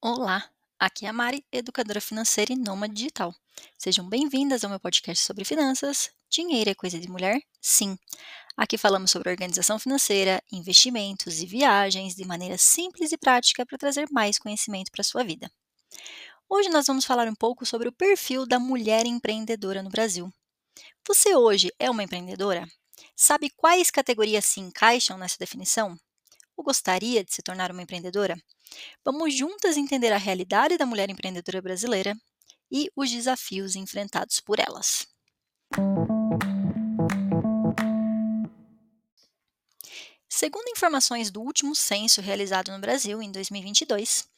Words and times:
Olá, 0.00 0.48
aqui 0.78 1.06
é 1.06 1.08
a 1.08 1.12
Mari, 1.12 1.44
educadora 1.50 2.00
financeira 2.00 2.52
e 2.52 2.56
nômade 2.56 2.94
digital. 2.94 3.34
Sejam 3.76 4.08
bem-vindas 4.08 4.62
ao 4.62 4.70
meu 4.70 4.78
podcast 4.78 5.24
sobre 5.24 5.44
finanças. 5.44 6.12
Dinheiro 6.30 6.70
é 6.70 6.74
coisa 6.74 7.00
de 7.00 7.10
mulher? 7.10 7.42
Sim. 7.60 7.98
Aqui 8.56 8.78
falamos 8.78 9.10
sobre 9.10 9.28
organização 9.28 9.76
financeira, 9.76 10.40
investimentos 10.52 11.42
e 11.42 11.46
viagens 11.46 12.14
de 12.14 12.24
maneira 12.24 12.56
simples 12.56 13.10
e 13.10 13.18
prática 13.18 13.66
para 13.66 13.76
trazer 13.76 14.06
mais 14.12 14.38
conhecimento 14.38 14.92
para 14.92 15.00
a 15.00 15.04
sua 15.04 15.24
vida. 15.24 15.50
Hoje 16.48 16.68
nós 16.68 16.86
vamos 16.86 17.04
falar 17.04 17.26
um 17.26 17.34
pouco 17.34 17.66
sobre 17.66 17.88
o 17.88 17.92
perfil 17.92 18.46
da 18.46 18.60
mulher 18.60 19.04
empreendedora 19.04 19.82
no 19.82 19.90
Brasil. 19.90 20.32
Você 21.08 21.34
hoje 21.34 21.72
é 21.76 21.90
uma 21.90 22.04
empreendedora? 22.04 22.68
Sabe 23.16 23.50
quais 23.50 23.90
categorias 23.90 24.44
se 24.44 24.60
encaixam 24.60 25.18
nessa 25.18 25.36
definição? 25.40 25.98
Ou 26.58 26.64
gostaria 26.64 27.24
de 27.24 27.32
se 27.32 27.40
tornar 27.40 27.70
uma 27.70 27.82
empreendedora? 27.82 28.36
Vamos 29.04 29.32
juntas 29.32 29.76
entender 29.76 30.12
a 30.12 30.18
realidade 30.18 30.76
da 30.76 30.84
mulher 30.84 31.08
empreendedora 31.08 31.62
brasileira 31.62 32.16
e 32.68 32.90
os 32.96 33.08
desafios 33.08 33.76
enfrentados 33.76 34.40
por 34.40 34.58
elas. 34.58 35.06
Segundo 40.28 40.68
informações 40.68 41.30
do 41.30 41.40
último 41.40 41.76
censo 41.76 42.20
realizado 42.20 42.72
no 42.72 42.80
Brasil 42.80 43.22
em 43.22 43.30
2022, 43.30 44.28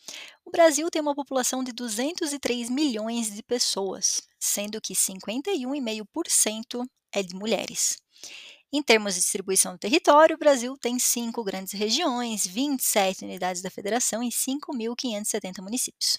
o 0.44 0.50
Brasil 0.50 0.90
tem 0.90 1.00
uma 1.00 1.14
população 1.14 1.64
de 1.64 1.72
203 1.72 2.68
milhões 2.68 3.34
de 3.34 3.42
pessoas, 3.42 4.22
sendo 4.38 4.78
que 4.78 4.94
51,5% 4.94 6.86
é 7.12 7.22
de 7.22 7.34
mulheres. 7.34 7.96
Em 8.72 8.82
termos 8.82 9.14
de 9.14 9.20
distribuição 9.20 9.72
do 9.72 9.78
território, 9.78 10.36
o 10.36 10.38
Brasil 10.38 10.78
tem 10.78 10.96
cinco 10.96 11.42
grandes 11.42 11.72
regiões, 11.72 12.46
27 12.46 13.24
unidades 13.24 13.62
da 13.62 13.70
federação 13.70 14.22
e 14.22 14.28
5.570 14.28 15.60
municípios. 15.60 16.18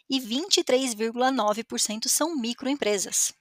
e 0.08 0.20
23,9% 0.20 2.08
são 2.08 2.36
microempresas. 2.36 3.32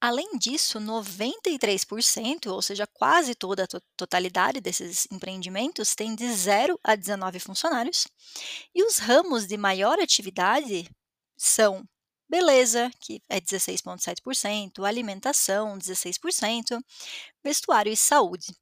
Além 0.00 0.36
disso, 0.36 0.78
93%, 0.78 2.48
ou 2.48 2.60
seja, 2.60 2.86
quase 2.86 3.34
toda 3.34 3.64
a 3.64 3.80
totalidade 3.96 4.60
desses 4.60 5.06
empreendimentos, 5.10 5.94
tem 5.94 6.14
de 6.14 6.30
0 6.30 6.78
a 6.84 6.94
19 6.94 7.40
funcionários, 7.40 8.06
e 8.74 8.84
os 8.84 8.98
ramos 8.98 9.46
de 9.46 9.56
maior 9.56 9.98
atividade 9.98 10.86
são 11.38 11.82
beleza, 12.28 12.90
que 13.00 13.22
é 13.30 13.40
16,7%, 13.40 14.84
alimentação, 14.84 15.78
16%, 15.78 16.78
vestuário 17.42 17.92
e 17.92 17.96
saúde. 17.96 18.54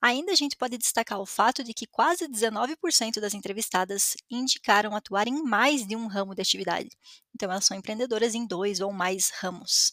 Ainda 0.00 0.32
a 0.32 0.34
gente 0.34 0.56
pode 0.56 0.78
destacar 0.78 1.20
o 1.20 1.26
fato 1.26 1.64
de 1.64 1.74
que 1.74 1.86
quase 1.86 2.28
19% 2.28 3.20
das 3.20 3.34
entrevistadas 3.34 4.16
indicaram 4.30 4.94
atuar 4.94 5.26
em 5.26 5.42
mais 5.42 5.86
de 5.86 5.96
um 5.96 6.06
ramo 6.06 6.34
de 6.34 6.42
atividade. 6.42 6.90
Então, 7.34 7.50
elas 7.50 7.64
são 7.64 7.76
empreendedoras 7.76 8.34
em 8.34 8.46
dois 8.46 8.80
ou 8.80 8.92
mais 8.92 9.30
ramos. 9.40 9.92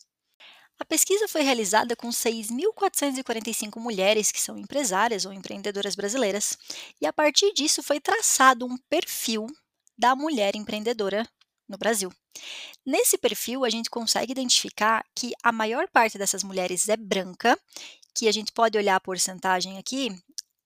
A 0.77 0.83
pesquisa 0.83 1.27
foi 1.27 1.41
realizada 1.41 1.95
com 1.95 2.09
6.445 2.09 3.79
mulheres 3.79 4.31
que 4.31 4.41
são 4.41 4.57
empresárias 4.57 5.25
ou 5.25 5.31
empreendedoras 5.31 5.95
brasileiras, 5.95 6.57
e 7.00 7.05
a 7.05 7.13
partir 7.13 7.53
disso 7.53 7.81
foi 7.81 8.00
traçado 8.00 8.66
um 8.66 8.77
perfil 8.89 9.47
da 9.97 10.16
mulher 10.16 10.55
empreendedora 10.55 11.27
no 11.67 11.77
Brasil. 11.77 12.11
Nesse 12.85 13.17
perfil, 13.17 13.63
a 13.63 13.69
gente 13.69 13.89
consegue 13.89 14.33
identificar 14.33 15.05
que 15.16 15.31
a 15.41 15.51
maior 15.51 15.88
parte 15.88 16.17
dessas 16.17 16.44
mulheres 16.44 16.89
é 16.89 16.97
branca 16.97 17.57
que 18.15 18.27
a 18.27 18.31
gente 18.31 18.51
pode 18.51 18.77
olhar 18.77 18.95
a 18.95 18.99
porcentagem 18.99 19.77
aqui, 19.77 20.09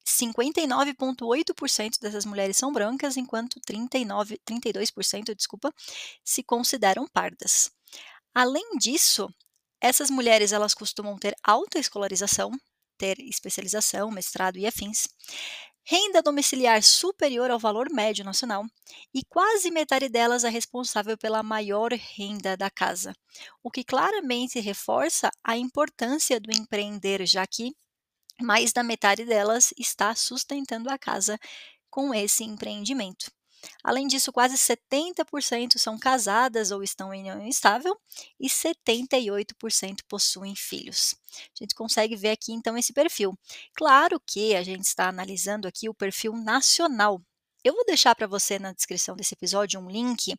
59,8% 0.06 2.00
dessas 2.00 2.26
mulheres 2.26 2.58
são 2.58 2.72
brancas, 2.72 3.18
enquanto 3.18 3.60
39, 3.62 4.40
32%, 4.48 5.36
desculpa, 5.36 5.74
se 6.24 6.44
consideram 6.44 7.08
pardas. 7.08 7.72
Além 8.34 8.78
disso, 8.78 9.28
essas 9.82 10.10
mulheres 10.10 10.52
elas 10.52 10.74
costumam 10.74 11.18
ter 11.18 11.36
alta 11.44 11.80
escolarização, 11.80 12.52
ter 12.98 13.20
especialização, 13.20 14.12
mestrado 14.12 14.58
e 14.58 14.68
afins, 14.68 15.08
renda 15.90 16.22
domiciliar 16.22 16.84
superior 16.84 17.50
ao 17.50 17.58
valor 17.58 17.92
médio 17.92 18.24
nacional 18.24 18.64
e 19.12 19.24
quase 19.28 19.72
metade 19.72 20.08
delas 20.08 20.44
é 20.44 20.50
responsável 20.50 21.18
pela 21.18 21.42
maior 21.42 21.92
renda 21.92 22.56
da 22.56 22.70
casa, 22.70 23.12
o 23.64 23.72
que 23.72 23.84
claramente 23.84 24.60
reforça 24.60 25.32
a 25.44 25.58
importância 25.58 26.40
do 26.40 26.52
empreender, 26.56 27.26
já 27.26 27.48
que 27.48 27.72
mais 28.40 28.72
da 28.72 28.84
metade 28.84 29.26
delas 29.26 29.74
está 29.80 30.14
sustentando 30.14 30.92
a 30.92 30.98
casa 31.00 31.40
com 31.90 32.14
esse 32.14 32.44
empreendimento. 32.44 33.32
Além 33.84 34.08
disso, 34.08 34.32
quase 34.32 34.58
70% 34.58 35.78
são 35.78 35.98
casadas 35.98 36.72
ou 36.72 36.84
estão 36.84 37.14
em 37.14 37.22
união 37.22 37.48
estável 37.48 37.96
e 38.40 38.48
78% 38.48 40.00
possuem 40.08 40.56
filhos. 40.56 41.16
A 41.36 41.64
gente 41.64 41.76
consegue 41.76 42.16
ver 42.16 42.32
aqui 42.32 42.52
então 42.52 42.78
esse 42.78 42.94
perfil. 42.94 43.38
Claro 43.74 44.20
que 44.26 44.56
a 44.56 44.64
gente 44.64 44.84
está 44.84 45.08
analisando 45.08 45.68
aqui 45.68 45.90
o 45.90 45.94
perfil 45.94 46.34
nacional. 46.34 47.22
Eu 47.62 47.74
vou 47.74 47.84
deixar 47.86 48.16
para 48.16 48.26
você 48.26 48.58
na 48.58 48.72
descrição 48.72 49.18
desse 49.18 49.34
episódio 49.34 49.82
um 49.82 49.90
link 49.90 50.34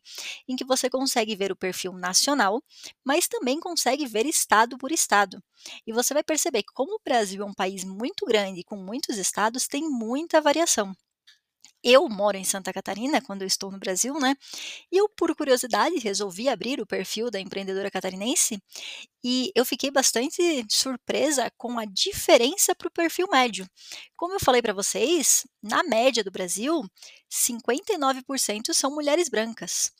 em 0.47 0.55
que 0.55 0.65
você 0.65 0.89
consegue 0.89 1.35
ver 1.35 1.51
o 1.51 1.55
perfil 1.55 1.93
nacional, 1.93 2.63
mas 3.05 3.27
também 3.27 3.59
consegue 3.59 4.07
ver 4.07 4.25
estado 4.25 4.75
por 4.77 4.91
estado. 4.91 5.41
E 5.85 5.93
você 5.93 6.15
vai 6.15 6.23
perceber 6.23 6.63
que, 6.63 6.73
como 6.73 6.95
o 6.95 7.01
Brasil 7.05 7.43
é 7.43 7.45
um 7.45 7.53
país 7.53 7.83
muito 7.83 8.25
grande, 8.25 8.63
com 8.63 8.75
muitos 8.75 9.17
estados, 9.17 9.67
tem 9.67 9.87
muita 9.87 10.41
variação. 10.41 10.95
Eu 11.83 12.07
moro 12.07 12.37
em 12.37 12.43
Santa 12.43 12.71
Catarina 12.71 13.21
quando 13.21 13.41
eu 13.41 13.47
estou 13.47 13.71
no 13.71 13.79
Brasil, 13.79 14.13
né? 14.19 14.35
E 14.91 14.97
eu, 14.97 15.09
por 15.09 15.35
curiosidade, 15.35 15.97
resolvi 15.99 16.47
abrir 16.49 16.79
o 16.79 16.85
perfil 16.85 17.31
da 17.31 17.39
empreendedora 17.39 17.89
catarinense 17.91 18.61
e 19.23 19.51
eu 19.55 19.65
fiquei 19.65 19.91
bastante 19.91 20.65
surpresa 20.69 21.51
com 21.57 21.79
a 21.79 21.85
diferença 21.85 22.75
para 22.75 22.87
o 22.87 22.91
perfil 22.91 23.27
médio. 23.31 23.67
Como 24.15 24.33
eu 24.33 24.39
falei 24.39 24.61
para 24.61 24.73
vocês, 24.73 25.45
na 25.61 25.83
média 25.83 26.23
do 26.23 26.31
Brasil, 26.31 26.83
59% 27.29 28.73
são 28.73 28.91
mulheres 28.91 29.29
brancas. 29.29 29.91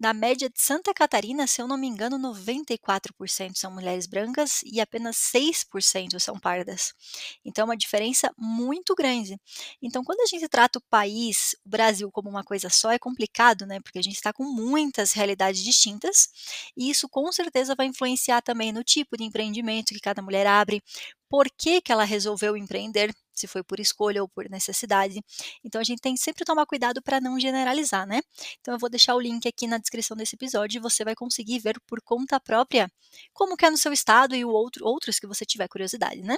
Na 0.00 0.12
média 0.12 0.48
de 0.48 0.60
Santa 0.60 0.94
Catarina, 0.94 1.46
se 1.48 1.60
eu 1.60 1.66
não 1.66 1.76
me 1.76 1.88
engano, 1.88 2.18
94% 2.18 3.56
são 3.56 3.70
mulheres 3.72 4.06
brancas 4.06 4.60
e 4.64 4.80
apenas 4.80 5.16
6% 5.16 6.20
são 6.20 6.38
pardas. 6.38 6.94
Então, 7.44 7.62
é 7.62 7.64
uma 7.66 7.76
diferença 7.76 8.32
muito 8.38 8.94
grande. 8.94 9.36
Então, 9.82 10.04
quando 10.04 10.20
a 10.20 10.26
gente 10.26 10.48
trata 10.48 10.78
o 10.78 10.82
país, 10.88 11.56
o 11.66 11.68
Brasil, 11.68 12.10
como 12.12 12.30
uma 12.30 12.44
coisa 12.44 12.70
só, 12.70 12.92
é 12.92 12.98
complicado, 12.98 13.66
né? 13.66 13.80
Porque 13.80 13.98
a 13.98 14.02
gente 14.02 14.14
está 14.14 14.32
com 14.32 14.44
muitas 14.44 15.12
realidades 15.12 15.64
distintas 15.64 16.28
e 16.76 16.90
isso 16.90 17.08
com 17.08 17.30
certeza 17.32 17.74
vai 17.74 17.86
influenciar 17.86 18.40
também 18.40 18.70
no 18.70 18.84
tipo 18.84 19.16
de 19.16 19.24
empreendimento 19.24 19.92
que 19.92 20.00
cada 20.00 20.22
mulher 20.22 20.46
abre, 20.46 20.80
por 21.28 21.48
que, 21.50 21.80
que 21.80 21.92
ela 21.92 22.04
resolveu 22.04 22.56
empreender, 22.56 23.14
se 23.38 23.46
foi 23.46 23.62
por 23.62 23.80
escolha 23.80 24.22
ou 24.22 24.28
por 24.28 24.48
necessidade. 24.50 25.20
Então 25.64 25.80
a 25.80 25.84
gente 25.84 26.00
tem 26.00 26.14
que 26.14 26.20
sempre 26.20 26.44
tomar 26.44 26.66
cuidado 26.66 27.02
para 27.02 27.20
não 27.20 27.38
generalizar, 27.38 28.06
né? 28.06 28.20
Então 28.60 28.74
eu 28.74 28.78
vou 28.78 28.90
deixar 28.90 29.14
o 29.14 29.20
link 29.20 29.46
aqui 29.46 29.66
na 29.66 29.78
descrição 29.78 30.16
desse 30.16 30.36
episódio 30.36 30.78
e 30.78 30.82
você 30.82 31.04
vai 31.04 31.14
conseguir 31.14 31.58
ver 31.60 31.80
por 31.86 32.00
conta 32.02 32.40
própria 32.40 32.90
como 33.32 33.56
que 33.56 33.64
é 33.66 33.70
no 33.70 33.78
seu 33.78 33.92
estado 33.92 34.34
e 34.34 34.44
o 34.44 34.50
outro, 34.50 34.84
outros 34.86 35.18
que 35.18 35.26
você 35.26 35.44
tiver 35.44 35.68
curiosidade, 35.68 36.22
né? 36.22 36.36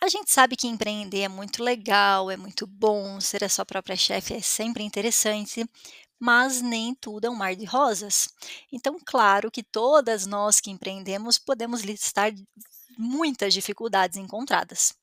A 0.00 0.08
gente 0.08 0.32
sabe 0.32 0.56
que 0.56 0.66
empreender 0.66 1.20
é 1.20 1.28
muito 1.28 1.62
legal, 1.62 2.28
é 2.28 2.36
muito 2.36 2.66
bom, 2.66 3.20
ser 3.20 3.44
a 3.44 3.48
sua 3.48 3.64
própria 3.64 3.94
chefe 3.94 4.34
é 4.34 4.40
sempre 4.40 4.82
interessante, 4.82 5.64
mas 6.18 6.60
nem 6.60 6.92
tudo 6.92 7.26
é 7.26 7.30
um 7.30 7.36
mar 7.36 7.54
de 7.54 7.64
rosas. 7.64 8.28
Então, 8.72 8.96
claro 9.06 9.48
que 9.48 9.62
todas 9.62 10.26
nós 10.26 10.60
que 10.60 10.72
empreendemos 10.72 11.38
podemos 11.38 11.82
listar 11.82 12.32
muitas 12.98 13.54
dificuldades 13.54 14.16
encontradas. 14.16 14.94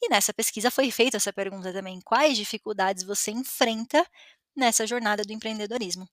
E 0.00 0.08
nessa 0.08 0.32
pesquisa 0.32 0.70
foi 0.70 0.90
feita 0.90 1.16
essa 1.16 1.32
pergunta 1.32 1.72
também: 1.72 2.00
quais 2.00 2.36
dificuldades 2.36 3.04
você 3.04 3.30
enfrenta 3.30 4.06
nessa 4.56 4.86
jornada 4.86 5.24
do 5.24 5.32
empreendedorismo? 5.32 6.08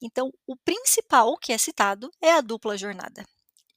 Então, 0.00 0.32
o 0.46 0.56
principal 0.56 1.36
que 1.36 1.52
é 1.52 1.58
citado 1.58 2.10
é 2.20 2.32
a 2.32 2.40
dupla 2.40 2.76
jornada. 2.76 3.24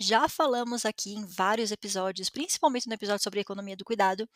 Já 0.01 0.29
falamos 0.29 0.85
aqui 0.85 1.13
em 1.13 1.25
vários 1.25 1.71
episódios, 1.71 2.29
principalmente 2.29 2.87
no 2.87 2.93
episódio 2.93 3.21
sobre 3.21 3.41
economia 3.41 3.75
do 3.75 3.83
cuidado, 3.83 4.29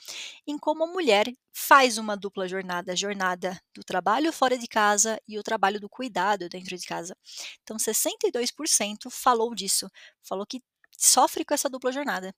em 0.46 0.58
como 0.58 0.84
a 0.84 0.88
mulher 0.88 1.32
faz 1.54 1.98
uma 1.98 2.18
dupla 2.18 2.50
jornada, 2.50 2.92
a 2.92 2.96
jornada 2.96 3.58
do 3.74 3.82
trabalho 3.82 4.34
fora 4.34 4.58
de 4.58 4.68
casa 4.68 5.18
e 5.26 5.40
o 5.40 5.44
trabalho 5.44 5.80
do 5.80 5.88
cuidado 5.88 6.50
dentro 6.50 6.78
de 6.78 6.86
casa. 6.86 7.16
Então, 7.62 7.78
62% 7.78 9.10
falou 9.10 9.56
disso, 9.56 9.90
falou 10.22 10.46
que 10.46 10.62
sofre 11.04 11.44
com 11.44 11.54
essa 11.54 11.70
dupla 11.70 11.92
jornada. 11.92 12.34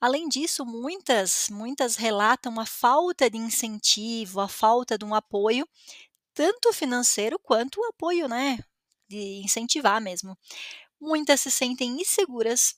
Além 0.00 0.28
disso, 0.28 0.64
muitas, 0.66 1.48
muitas 1.50 1.96
relatam 1.96 2.60
a 2.60 2.66
falta 2.66 3.30
de 3.30 3.38
incentivo, 3.38 4.40
a 4.40 4.48
falta 4.48 4.98
de 4.98 5.04
um 5.04 5.14
apoio, 5.14 5.68
tanto 6.34 6.72
financeiro 6.72 7.38
quanto 7.38 7.80
o 7.80 7.84
apoio, 7.86 8.28
né, 8.28 8.58
de 9.08 9.42
incentivar 9.44 10.00
mesmo. 10.00 10.36
Muitas 11.00 11.40
se 11.40 11.50
sentem 11.50 12.00
inseguras 12.00 12.76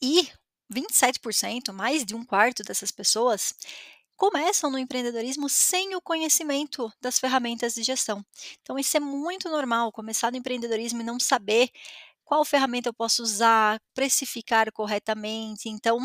e 0.00 0.28
27%, 0.72 1.72
mais 1.72 2.04
de 2.04 2.14
um 2.14 2.24
quarto 2.24 2.62
dessas 2.62 2.90
pessoas, 2.90 3.54
começam 4.16 4.70
no 4.70 4.78
empreendedorismo 4.78 5.48
sem 5.48 5.96
o 5.96 6.00
conhecimento 6.00 6.92
das 7.00 7.18
ferramentas 7.18 7.74
de 7.74 7.82
gestão. 7.82 8.24
Então, 8.62 8.78
isso 8.78 8.96
é 8.96 9.00
muito 9.00 9.48
normal, 9.48 9.90
começar 9.90 10.30
no 10.30 10.38
empreendedorismo 10.38 11.00
e 11.00 11.04
não 11.04 11.18
saber 11.18 11.70
qual 12.32 12.46
ferramenta 12.46 12.88
eu 12.88 12.94
posso 12.94 13.22
usar, 13.22 13.78
precificar 13.92 14.72
corretamente. 14.72 15.68
Então, 15.68 15.98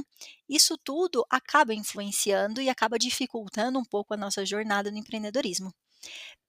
isso 0.49 0.77
tudo 0.77 1.25
acaba 1.29 1.73
influenciando 1.73 2.61
e 2.61 2.67
acaba 2.67 2.99
dificultando 2.99 3.79
um 3.79 3.85
pouco 3.85 4.13
a 4.13 4.17
nossa 4.17 4.45
jornada 4.45 4.91
no 4.91 4.97
empreendedorismo. 4.97 5.73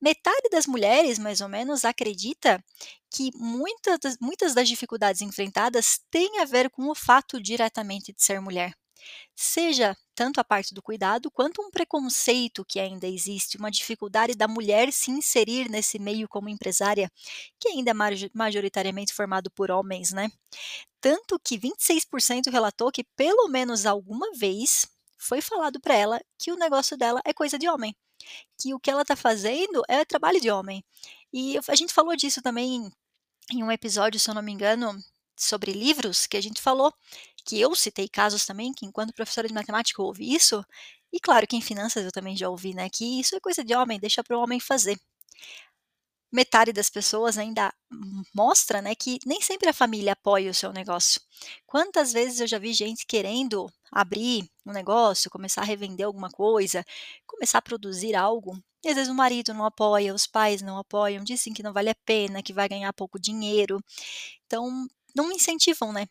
Metade 0.03 0.49
das 0.51 0.67
mulheres, 0.67 1.17
mais 1.17 1.41
ou 1.41 1.49
menos, 1.49 1.85
acredita 1.85 2.61
que 3.09 3.31
muitas 3.37 4.01
das, 4.01 4.17
muitas 4.21 4.53
das 4.53 4.69
dificuldades 4.69 5.23
enfrentadas 5.23 6.01
têm 6.11 6.41
a 6.41 6.45
ver 6.45 6.71
com 6.71 6.91
o 6.91 6.95
fato 6.95 7.41
diretamente 7.41 8.13
de 8.13 8.21
ser 8.21 8.41
mulher. 8.41 8.75
Seja 9.35 9.97
tanto 10.15 10.41
a 10.41 10.45
parte 10.45 10.75
do 10.75 10.83
cuidado 10.83 11.31
quanto 11.31 11.63
um 11.63 11.71
preconceito 11.71 12.65
que 12.65 12.81
ainda 12.81 13.07
existe, 13.07 13.57
uma 13.57 13.71
dificuldade 13.71 14.35
da 14.35 14.49
mulher 14.49 14.93
se 14.93 15.11
inserir 15.11 15.69
nesse 15.71 15.99
meio 15.99 16.29
como 16.29 16.49
empresária, 16.49 17.11
que 17.59 17.69
ainda 17.69 17.93
é 17.93 18.29
majoritariamente 18.35 19.15
formado 19.15 19.51
por 19.51 19.71
homens, 19.71 20.13
né? 20.13 20.31
Tanto 21.01 21.39
que 21.39 21.59
26% 21.59 22.51
relatou 22.51 22.91
que 22.91 23.05
pelo 23.17 23.49
menos 23.49 23.87
alguma 23.87 24.33
vez 24.33 24.89
foi 25.17 25.41
falado 25.41 25.81
para 25.81 25.95
ela 25.95 26.21
que 26.39 26.51
o 26.51 26.57
negócio 26.57 26.97
dela 26.97 27.21
é 27.25 27.33
coisa 27.33 27.59
de 27.59 27.69
homem 27.69 27.95
que 28.59 28.75
o 28.75 28.81
que 28.81 28.91
ela 28.91 29.03
está 29.03 29.17
fazendo 29.17 29.83
é 29.89 30.05
trabalho 30.05 30.41
de 30.41 30.51
homem. 30.51 30.85
E 31.33 31.59
a 31.69 31.75
gente 31.75 31.93
falou 31.93 32.17
disso 32.17 32.43
também 32.43 32.91
em 33.53 33.63
um 33.63 33.73
episódio, 33.73 34.21
se 34.21 34.29
eu 34.29 34.35
não 34.35 34.43
me 34.43 34.53
engano, 34.53 34.93
sobre 35.45 35.73
livros, 35.73 36.27
que 36.27 36.37
a 36.37 36.41
gente 36.41 36.61
falou 36.61 36.93
que 37.45 37.61
eu 37.61 37.75
citei 37.75 38.09
casos 38.09 38.45
também 38.45 38.73
que, 38.73 38.85
enquanto 38.87 39.15
professora 39.15 39.49
de 39.49 39.55
matemática, 39.55 40.01
eu 40.03 40.07
ouvi 40.07 40.35
isso. 40.35 40.65
E 41.13 41.19
claro 41.21 41.47
que 41.47 41.57
em 41.57 41.61
finanças 41.63 42.05
eu 42.05 42.13
também 42.13 42.37
já 42.37 42.49
ouvi, 42.51 42.75
né? 42.75 42.89
Que 42.91 43.21
isso 43.21 43.35
é 43.37 43.41
coisa 43.41 43.65
de 43.65 43.75
homem, 43.75 43.99
deixa 43.99 44.23
para 44.23 44.37
o 44.37 44.43
homem 44.43 44.61
fazer 44.61 44.99
metade 46.31 46.73
das 46.73 46.91
pessoas 46.91 47.39
ainda 47.39 47.73
mostra, 48.35 48.83
né, 48.83 48.95
que 48.95 49.19
nem 49.25 49.41
sempre 49.41 49.69
a 49.69 49.73
família 49.73 50.13
apoia 50.13 50.51
o 50.51 50.55
seu 50.55 50.73
negócio. 50.73 51.21
Quantas 51.67 52.13
vezes 52.13 52.41
eu 52.41 52.47
já 52.47 52.59
vi 52.59 52.73
gente 52.73 53.07
querendo 53.07 53.71
abrir 53.91 54.49
um 54.67 54.73
negócio, 54.73 55.31
começar 55.31 55.63
a 55.63 55.65
revender 55.65 56.07
alguma 56.07 56.31
coisa, 56.31 56.85
começar 57.27 57.59
a 57.59 57.63
produzir 57.63 58.15
algo, 58.15 58.59
e 58.85 58.89
às 58.89 58.95
vezes 58.95 59.11
o 59.11 59.15
marido 59.15 59.53
não 59.55 59.65
apoia, 59.65 60.15
os 60.15 60.27
pais 60.27 60.63
não 60.63 60.79
apoiam, 60.79 61.25
dizem 61.25 61.53
que 61.53 61.63
não 61.63 61.73
vale 61.73 61.91
a 61.91 61.97
pena, 62.05 62.43
que 62.43 62.53
vai 62.53 62.69
ganhar 62.69 62.93
pouco 62.93 63.19
dinheiro. 63.19 63.83
Então, 64.47 64.87
não 65.25 65.33
incentivam, 65.33 65.93
né? 65.93 66.07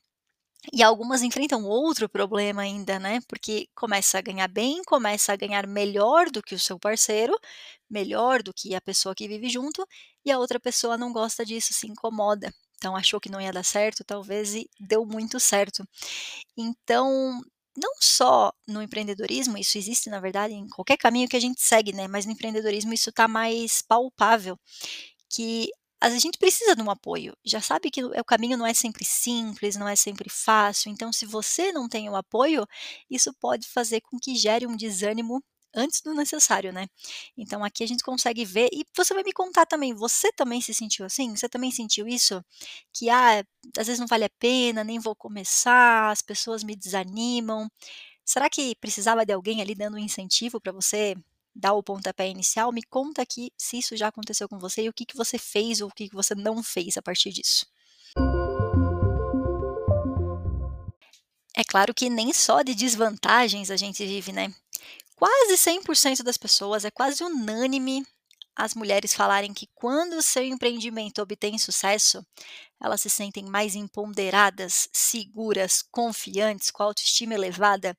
E 0.73 0.83
algumas 0.83 1.21
enfrentam 1.23 1.63
outro 1.65 2.09
problema 2.09 2.61
ainda, 2.63 2.99
né? 2.99 3.19
Porque 3.27 3.67
começa 3.75 4.17
a 4.17 4.21
ganhar 4.21 4.47
bem, 4.49 4.81
começa 4.85 5.31
a 5.33 5.35
ganhar 5.35 5.67
melhor 5.67 6.29
do 6.29 6.41
que 6.43 6.55
o 6.55 6.59
seu 6.59 6.79
parceiro, 6.79 7.37
melhor 7.89 8.43
do 8.43 8.53
que 8.53 8.75
a 8.75 8.81
pessoa 8.81 9.15
que 9.15 9.27
vive 9.27 9.49
junto, 9.49 9.87
e 10.25 10.31
a 10.31 10.39
outra 10.39 10.59
pessoa 10.59 10.97
não 10.97 11.13
gosta 11.13 11.45
disso, 11.45 11.73
se 11.73 11.87
incomoda. 11.87 12.53
Então 12.77 12.95
achou 12.95 13.19
que 13.19 13.29
não 13.29 13.41
ia 13.41 13.51
dar 13.51 13.63
certo, 13.63 14.03
talvez 14.03 14.55
e 14.55 14.69
deu 14.79 15.05
muito 15.05 15.39
certo. 15.39 15.87
Então, 16.57 17.41
não 17.77 17.93
só 18.01 18.51
no 18.67 18.81
empreendedorismo, 18.81 19.57
isso 19.57 19.77
existe 19.77 20.09
na 20.09 20.19
verdade 20.19 20.53
em 20.53 20.67
qualquer 20.69 20.97
caminho 20.97 21.29
que 21.29 21.37
a 21.37 21.39
gente 21.39 21.61
segue, 21.61 21.93
né? 21.93 22.07
Mas 22.07 22.25
no 22.25 22.31
empreendedorismo 22.33 22.93
isso 22.93 23.09
está 23.09 23.27
mais 23.27 23.81
palpável, 23.83 24.59
que 25.29 25.69
a 25.99 26.09
gente 26.09 26.37
precisa 26.37 26.75
de 26.75 26.81
um 26.81 26.91
apoio. 26.91 27.35
Já 27.43 27.61
sabe 27.61 27.89
que 27.89 28.03
o 28.03 28.25
caminho 28.25 28.57
não 28.57 28.65
é 28.65 28.73
sempre 28.73 29.03
simples, 29.05 29.75
não 29.75 29.87
é 29.87 29.95
sempre 29.95 30.29
fácil. 30.29 30.91
Então, 30.91 31.11
se 31.11 31.25
você 31.25 31.71
não 31.71 31.89
tem 31.89 32.09
o 32.09 32.15
apoio, 32.15 32.67
isso 33.09 33.33
pode 33.33 33.67
fazer 33.67 34.01
com 34.01 34.19
que 34.19 34.35
gere 34.35 34.67
um 34.67 34.75
desânimo 34.75 35.43
antes 35.75 36.01
do 36.01 36.13
necessário, 36.13 36.73
né? 36.73 36.87
Então 37.37 37.63
aqui 37.63 37.83
a 37.83 37.87
gente 37.87 38.03
consegue 38.03 38.43
ver 38.45 38.69
e 38.73 38.85
você 38.95 39.13
vai 39.13 39.23
me 39.23 39.31
contar 39.33 39.65
também, 39.65 39.93
você 39.93 40.31
também 40.31 40.61
se 40.61 40.73
sentiu 40.73 41.05
assim? 41.05 41.35
Você 41.35 41.47
também 41.47 41.71
sentiu 41.71 42.07
isso? 42.07 42.43
Que 42.93 43.09
ah, 43.09 43.43
às 43.77 43.87
vezes 43.87 43.99
não 43.99 44.07
vale 44.07 44.25
a 44.25 44.29
pena, 44.39 44.83
nem 44.83 44.99
vou 44.99 45.15
começar, 45.15 46.09
as 46.11 46.21
pessoas 46.21 46.63
me 46.63 46.75
desanimam. 46.75 47.69
Será 48.25 48.49
que 48.49 48.75
precisava 48.77 49.25
de 49.25 49.33
alguém 49.33 49.61
ali 49.61 49.75
dando 49.75 49.95
um 49.95 49.99
incentivo 49.99 50.59
para 50.59 50.71
você 50.71 51.15
dar 51.57 51.73
o 51.73 51.83
pontapé 51.83 52.29
inicial, 52.29 52.71
me 52.71 52.83
conta 52.83 53.21
aqui 53.21 53.51
se 53.57 53.79
isso 53.79 53.97
já 53.97 54.07
aconteceu 54.07 54.47
com 54.47 54.59
você 54.59 54.83
e 54.83 54.89
o 54.89 54.93
que, 54.93 55.05
que 55.05 55.17
você 55.17 55.37
fez 55.37 55.81
ou 55.81 55.89
o 55.89 55.91
que, 55.91 56.07
que 56.07 56.15
você 56.15 56.35
não 56.35 56.61
fez 56.61 56.97
a 56.97 57.01
partir 57.01 57.31
disso. 57.31 57.65
É 61.55 61.63
claro 61.67 61.93
que 61.93 62.09
nem 62.09 62.31
só 62.31 62.61
de 62.61 62.75
desvantagens 62.75 63.71
a 63.71 63.75
gente 63.75 64.05
vive, 64.05 64.31
né? 64.31 64.53
Quase 65.15 65.57
100% 65.57 66.21
das 66.21 66.37
pessoas, 66.37 66.85
é 66.85 66.91
quase 66.91 67.23
unânime 67.23 68.05
as 68.57 68.73
mulheres 68.73 69.13
falarem 69.13 69.53
que 69.53 69.69
quando 69.75 70.13
o 70.13 70.21
seu 70.21 70.43
empreendimento 70.43 71.21
obtém 71.21 71.57
sucesso, 71.59 72.25
elas 72.81 73.01
se 73.01 73.09
sentem 73.09 73.45
mais 73.45 73.75
empoderadas, 73.75 74.89
seguras, 74.93 75.83
confiantes, 75.91 76.71
com 76.71 76.83
autoestima 76.83 77.33
elevada. 77.35 77.97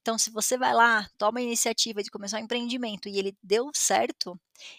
Então, 0.00 0.18
se 0.18 0.30
você 0.30 0.58
vai 0.58 0.74
lá, 0.74 1.08
toma 1.18 1.40
a 1.40 1.42
iniciativa 1.42 2.02
de 2.02 2.10
começar 2.10 2.38
um 2.38 2.44
empreendimento 2.44 3.08
e 3.08 3.18
ele 3.18 3.36
deu 3.42 3.70
certo, 3.74 4.38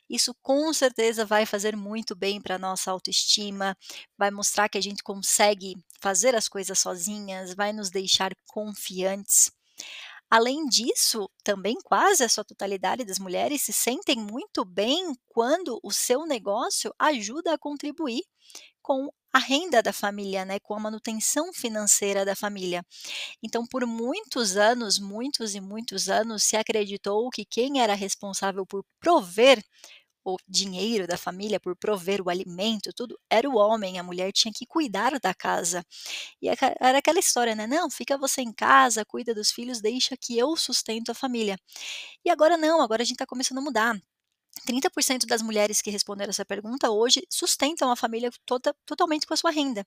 isso 0.09 0.35
com 0.41 0.71
certeza 0.73 1.25
vai 1.25 1.45
fazer 1.45 1.75
muito 1.75 2.15
bem 2.15 2.41
para 2.41 2.55
a 2.55 2.59
nossa 2.59 2.91
autoestima, 2.91 3.77
vai 4.17 4.31
mostrar 4.31 4.69
que 4.69 4.77
a 4.77 4.81
gente 4.81 5.03
consegue 5.03 5.75
fazer 5.99 6.35
as 6.35 6.47
coisas 6.47 6.79
sozinhas, 6.79 7.53
vai 7.53 7.73
nos 7.73 7.89
deixar 7.89 8.31
confiantes. 8.47 9.51
Além 10.31 10.65
disso, 10.67 11.29
também 11.43 11.75
quase 11.83 12.23
a 12.23 12.29
sua 12.29 12.45
totalidade 12.45 13.03
das 13.05 13.19
mulheres 13.19 13.63
se 13.63 13.73
sentem 13.73 14.17
muito 14.17 14.63
bem 14.65 15.13
quando 15.27 15.79
o 15.83 15.91
seu 15.91 16.25
negócio 16.25 16.93
ajuda 16.97 17.53
a 17.53 17.57
contribuir 17.57 18.23
com 18.81 19.09
a 19.33 19.39
renda 19.39 19.81
da 19.83 19.93
família, 19.93 20.45
né, 20.45 20.59
com 20.59 20.75
a 20.75 20.79
manutenção 20.79 21.53
financeira 21.53 22.25
da 22.25 22.35
família. 22.35 22.85
Então, 23.43 23.65
por 23.67 23.85
muitos 23.85 24.57
anos, 24.57 24.99
muitos 24.99 25.55
e 25.55 25.61
muitos 25.61 26.09
anos, 26.09 26.43
se 26.43 26.57
acreditou 26.57 27.29
que 27.29 27.45
quem 27.45 27.81
era 27.81 27.93
responsável 27.95 28.65
por 28.65 28.85
prover 28.99 29.63
o 30.23 30.37
dinheiro 30.47 31.07
da 31.07 31.17
família, 31.17 31.59
por 31.59 31.75
prover 31.75 32.21
o 32.21 32.29
alimento, 32.29 32.91
tudo, 32.93 33.19
era 33.29 33.49
o 33.49 33.55
homem, 33.55 33.99
a 33.99 34.03
mulher 34.03 34.31
tinha 34.31 34.53
que 34.53 34.65
cuidar 34.65 35.19
da 35.19 35.33
casa. 35.33 35.85
E 36.41 36.47
era 36.49 36.97
aquela 36.97 37.19
história, 37.19 37.55
né? 37.55 37.67
Não, 37.67 37.89
fica 37.89 38.17
você 38.17 38.41
em 38.41 38.53
casa, 38.53 39.05
cuida 39.05 39.33
dos 39.33 39.51
filhos, 39.51 39.81
deixa 39.81 40.15
que 40.17 40.37
eu 40.37 40.55
sustento 40.55 41.11
a 41.11 41.15
família. 41.15 41.57
E 42.25 42.29
agora 42.29 42.57
não, 42.57 42.81
agora 42.81 43.01
a 43.01 43.05
gente 43.05 43.15
está 43.15 43.25
começando 43.25 43.59
a 43.59 43.61
mudar. 43.61 43.95
30% 44.67 45.25
das 45.25 45.41
mulheres 45.41 45.81
que 45.81 45.89
responderam 45.89 46.29
essa 46.29 46.45
pergunta 46.45 46.91
hoje 46.91 47.25
sustentam 47.29 47.89
a 47.89 47.95
família 47.95 48.29
toda, 48.45 48.75
totalmente 48.85 49.25
com 49.25 49.33
a 49.33 49.37
sua 49.37 49.51
renda. 49.51 49.85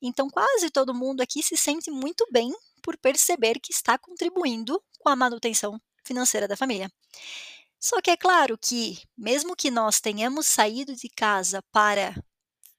Então, 0.00 0.30
quase 0.30 0.70
todo 0.70 0.94
mundo 0.94 1.20
aqui 1.20 1.42
se 1.42 1.56
sente 1.56 1.90
muito 1.90 2.26
bem 2.30 2.52
por 2.82 2.96
perceber 2.96 3.58
que 3.60 3.72
está 3.72 3.98
contribuindo 3.98 4.82
com 4.98 5.08
a 5.08 5.16
manutenção 5.16 5.80
financeira 6.04 6.46
da 6.46 6.56
família. 6.56 6.90
Só 7.80 8.00
que 8.00 8.10
é 8.10 8.16
claro 8.16 8.58
que, 8.58 8.98
mesmo 9.16 9.54
que 9.56 9.70
nós 9.70 10.00
tenhamos 10.00 10.46
saído 10.46 10.94
de 10.96 11.08
casa 11.08 11.62
para 11.72 12.14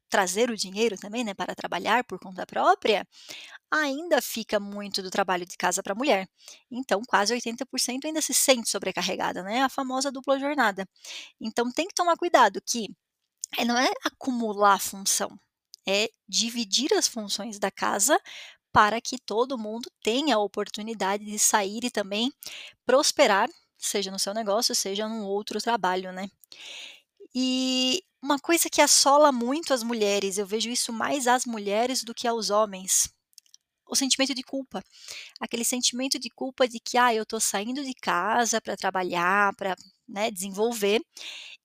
trazer 0.09 0.49
o 0.49 0.57
dinheiro 0.57 0.97
também, 0.97 1.23
né, 1.23 1.33
para 1.33 1.55
trabalhar 1.55 2.03
por 2.05 2.19
conta 2.19 2.45
própria, 2.45 3.07
ainda 3.71 4.21
fica 4.21 4.59
muito 4.59 5.01
do 5.03 5.09
trabalho 5.11 5.45
de 5.45 5.57
casa 5.57 5.83
para 5.83 5.93
a 5.93 5.95
mulher. 5.95 6.27
Então, 6.71 7.01
quase 7.07 7.33
80% 7.33 8.05
ainda 8.05 8.21
se 8.21 8.33
sente 8.33 8.69
sobrecarregada, 8.69 9.43
né? 9.43 9.61
A 9.63 9.69
famosa 9.69 10.11
dupla 10.11 10.39
jornada. 10.39 10.87
Então, 11.41 11.71
tem 11.71 11.87
que 11.87 11.95
tomar 11.95 12.17
cuidado 12.17 12.61
que 12.65 12.89
eh, 13.57 13.65
não 13.65 13.77
é 13.77 13.89
acumular 14.05 14.79
função, 14.79 15.29
é 15.87 16.09
dividir 16.27 16.93
as 16.93 17.07
funções 17.07 17.59
da 17.59 17.71
casa 17.71 18.19
para 18.73 19.01
que 19.01 19.17
todo 19.19 19.57
mundo 19.57 19.89
tenha 20.03 20.35
a 20.35 20.39
oportunidade 20.39 21.25
de 21.25 21.39
sair 21.39 21.83
e 21.85 21.91
também 21.91 22.31
prosperar 22.85 23.49
seja 23.77 24.11
no 24.11 24.19
seu 24.19 24.33
negócio, 24.33 24.75
seja 24.75 25.07
num 25.07 25.23
outro 25.25 25.61
trabalho, 25.61 26.11
né. 26.11 26.29
E 27.33 28.03
uma 28.21 28.39
coisa 28.39 28.69
que 28.69 28.81
assola 28.81 29.31
muito 29.31 29.73
as 29.73 29.83
mulheres, 29.83 30.37
eu 30.37 30.45
vejo 30.45 30.69
isso 30.69 30.91
mais 30.91 31.27
às 31.27 31.45
mulheres 31.45 32.03
do 32.03 32.13
que 32.13 32.27
aos 32.27 32.49
homens, 32.49 33.09
o 33.87 33.95
sentimento 33.95 34.35
de 34.35 34.43
culpa. 34.43 34.83
Aquele 35.39 35.65
sentimento 35.65 36.19
de 36.19 36.29
culpa 36.29 36.67
de 36.67 36.79
que, 36.79 36.97
ah, 36.97 37.13
eu 37.13 37.23
estou 37.23 37.39
saindo 37.39 37.83
de 37.83 37.93
casa 37.95 38.61
para 38.61 38.77
trabalhar, 38.77 39.55
para 39.55 39.75
né, 40.07 40.31
desenvolver, 40.31 41.01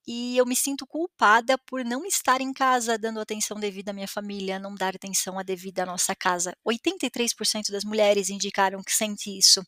e 0.07 0.37
eu 0.37 0.45
me 0.45 0.55
sinto 0.55 0.85
culpada 0.85 1.57
por 1.59 1.85
não 1.85 2.05
estar 2.05 2.41
em 2.41 2.51
casa 2.53 2.97
dando 2.97 3.19
atenção 3.19 3.59
devida 3.59 3.91
à 3.91 3.93
minha 3.93 4.07
família, 4.07 4.59
não 4.59 4.75
dar 4.75 4.95
atenção 4.95 5.39
a 5.39 5.43
devida 5.43 5.83
à 5.83 5.85
nossa 5.85 6.15
casa. 6.15 6.55
83% 6.65 7.71
das 7.71 7.83
mulheres 7.83 8.29
indicaram 8.29 8.83
que 8.83 8.91
sente 8.91 9.35
isso. 9.37 9.61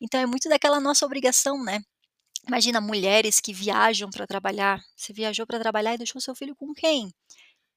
Então 0.00 0.20
é 0.20 0.26
muito 0.26 0.48
daquela 0.48 0.80
nossa 0.80 1.04
obrigação, 1.04 1.62
né? 1.64 1.80
Imagina 2.46 2.80
mulheres 2.80 3.40
que 3.40 3.52
viajam 3.52 4.10
para 4.10 4.26
trabalhar. 4.26 4.80
Você 4.96 5.12
viajou 5.12 5.46
para 5.46 5.60
trabalhar 5.60 5.94
e 5.94 5.98
deixou 5.98 6.20
seu 6.20 6.34
filho 6.34 6.54
com 6.56 6.72
quem? 6.74 7.10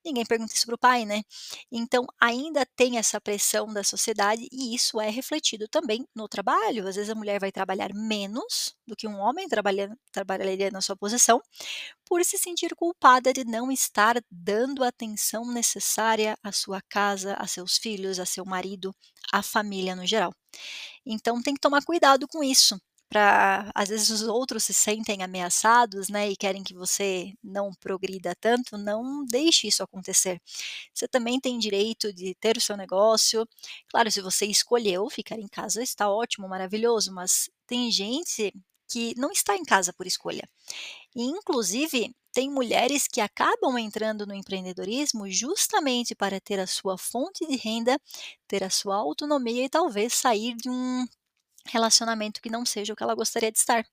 Ninguém 0.07 0.25
pergunta 0.25 0.53
isso 0.53 0.65
para 0.65 0.75
o 0.75 0.77
pai, 0.77 1.05
né? 1.05 1.21
Então, 1.69 2.05
ainda 2.19 2.65
tem 2.77 2.97
essa 2.97 3.19
pressão 3.19 3.67
da 3.73 3.83
sociedade 3.83 4.47
e 4.51 4.73
isso 4.73 5.01
é 5.01 5.09
refletido 5.09 5.67
também 5.67 6.07
no 6.15 6.29
trabalho. 6.29 6.87
Às 6.87 6.95
vezes 6.95 7.09
a 7.09 7.15
mulher 7.15 7.41
vai 7.41 7.51
trabalhar 7.51 7.93
menos 7.93 8.73
do 8.87 8.95
que 8.95 9.05
um 9.05 9.17
homem 9.19 9.47
trabalharia 10.13 10.71
na 10.71 10.79
sua 10.79 10.95
posição, 10.95 11.41
por 12.05 12.23
se 12.23 12.37
sentir 12.37 12.73
culpada 12.73 13.33
de 13.33 13.43
não 13.43 13.69
estar 13.69 14.15
dando 14.31 14.81
a 14.81 14.87
atenção 14.87 15.45
necessária 15.51 16.37
à 16.41 16.53
sua 16.53 16.81
casa, 16.87 17.33
a 17.33 17.45
seus 17.47 17.77
filhos, 17.77 18.17
a 18.17 18.25
seu 18.25 18.45
marido, 18.45 18.95
à 19.33 19.43
família 19.43 19.93
no 19.93 20.07
geral. 20.07 20.33
Então, 21.05 21.41
tem 21.41 21.53
que 21.53 21.61
tomar 21.61 21.83
cuidado 21.83 22.27
com 22.27 22.43
isso 22.43 22.79
para 23.09 23.71
às 23.75 23.89
vezes 23.89 24.09
os 24.09 24.23
outros 24.23 24.63
se 24.65 24.73
sentem 24.73 25.23
ameaçados, 25.23 26.09
né, 26.09 26.29
e 26.29 26.35
querem 26.37 26.63
que 26.63 26.73
você 26.73 27.33
não 27.43 27.71
progrida 27.79 28.35
tanto, 28.39 28.77
não 28.77 29.25
deixe 29.25 29.67
isso 29.67 29.83
acontecer. 29.83 30.41
Você 30.93 31.07
também 31.07 31.39
tem 31.39 31.57
direito 31.59 32.13
de 32.13 32.35
ter 32.35 32.57
o 32.57 32.61
seu 32.61 32.77
negócio. 32.77 33.47
Claro, 33.89 34.11
se 34.11 34.21
você 34.21 34.45
escolheu 34.45 35.09
ficar 35.09 35.39
em 35.39 35.47
casa, 35.47 35.81
está 35.83 36.09
ótimo, 36.09 36.47
maravilhoso, 36.49 37.13
mas 37.13 37.49
tem 37.67 37.91
gente 37.91 38.53
que 38.89 39.13
não 39.17 39.31
está 39.31 39.55
em 39.55 39.63
casa 39.63 39.93
por 39.93 40.07
escolha. 40.07 40.47
E, 41.15 41.23
inclusive, 41.23 42.15
tem 42.33 42.49
mulheres 42.51 43.07
que 43.07 43.19
acabam 43.21 43.77
entrando 43.77 44.25
no 44.27 44.33
empreendedorismo 44.33 45.29
justamente 45.29 46.15
para 46.15 46.39
ter 46.39 46.59
a 46.59 46.67
sua 46.67 46.97
fonte 46.97 47.45
de 47.47 47.55
renda, 47.57 47.99
ter 48.47 48.63
a 48.63 48.69
sua 48.69 48.95
autonomia 48.95 49.65
e 49.65 49.69
talvez 49.69 50.13
sair 50.13 50.55
de 50.55 50.69
um 50.69 51.05
relacionamento 51.67 52.41
que 52.41 52.49
não 52.49 52.65
seja 52.65 52.93
o 52.93 52.95
que 52.95 53.03
ela 53.03 53.15
gostaria 53.15 53.51
de 53.51 53.57
estar. 53.57 53.85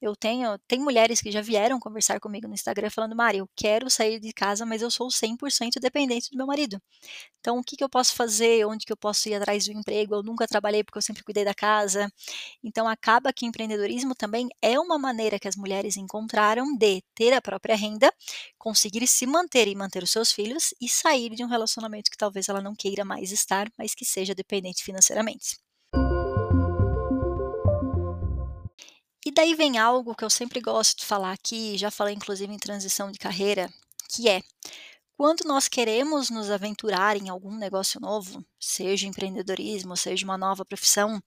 Eu 0.00 0.14
tenho, 0.16 0.58
tem 0.66 0.80
mulheres 0.80 1.20
que 1.20 1.30
já 1.30 1.40
vieram 1.40 1.78
conversar 1.78 2.20
comigo 2.20 2.46
no 2.48 2.54
Instagram 2.54 2.90
falando, 2.90 3.16
Mari, 3.16 3.38
eu 3.38 3.48
quero 3.56 3.88
sair 3.88 4.20
de 4.20 4.32
casa, 4.32 4.66
mas 4.66 4.82
eu 4.82 4.90
sou 4.90 5.08
100% 5.08 5.80
dependente 5.80 6.30
do 6.30 6.36
meu 6.36 6.46
marido. 6.46 6.80
Então, 7.40 7.58
o 7.58 7.62
que, 7.64 7.76
que 7.76 7.84
eu 7.84 7.88
posso 7.88 8.14
fazer? 8.14 8.66
Onde 8.66 8.84
que 8.86 8.92
eu 8.92 8.96
posso 8.96 9.28
ir 9.28 9.34
atrás 9.34 9.66
do 9.66 9.72
emprego? 9.72 10.14
Eu 10.14 10.22
nunca 10.22 10.46
trabalhei 10.46 10.82
porque 10.82 10.98
eu 10.98 11.02
sempre 11.02 11.22
cuidei 11.22 11.44
da 11.44 11.54
casa. 11.54 12.10
Então, 12.62 12.88
acaba 12.88 13.32
que 13.32 13.46
empreendedorismo 13.46 14.14
também 14.14 14.48
é 14.62 14.78
uma 14.78 14.98
maneira 14.98 15.38
que 15.38 15.48
as 15.48 15.56
mulheres 15.56 15.96
encontraram 15.96 16.76
de 16.76 17.02
ter 17.14 17.32
a 17.32 17.42
própria 17.42 17.76
renda, 17.76 18.12
conseguir 18.58 19.06
se 19.06 19.26
manter 19.26 19.68
e 19.68 19.74
manter 19.74 20.02
os 20.02 20.10
seus 20.10 20.32
filhos 20.32 20.74
e 20.80 20.88
sair 20.88 21.30
de 21.34 21.44
um 21.44 21.48
relacionamento 21.48 22.10
que 22.10 22.16
talvez 22.16 22.48
ela 22.48 22.60
não 22.60 22.74
queira 22.74 23.04
mais 23.04 23.30
estar, 23.32 23.70
mas 23.78 23.94
que 23.94 24.04
seja 24.04 24.34
dependente 24.34 24.82
financeiramente. 24.82 25.63
E 29.26 29.32
daí 29.32 29.54
vem 29.54 29.78
algo 29.78 30.14
que 30.14 30.24
eu 30.24 30.30
sempre 30.30 30.60
gosto 30.60 30.98
de 30.98 31.06
falar 31.06 31.32
aqui, 31.32 31.78
já 31.78 31.90
falei 31.90 32.14
inclusive 32.14 32.52
em 32.52 32.58
transição 32.58 33.10
de 33.10 33.18
carreira, 33.18 33.70
que 34.08 34.28
é 34.28 34.42
quando 35.16 35.44
nós 35.44 35.68
queremos 35.68 36.28
nos 36.28 36.50
aventurar 36.50 37.16
em 37.16 37.28
algum 37.28 37.56
negócio 37.56 38.00
novo, 38.00 38.44
seja 38.58 39.06
empreendedorismo, 39.06 39.96
seja 39.96 40.24
uma 40.24 40.36
nova 40.36 40.64
profissão, 40.64 41.22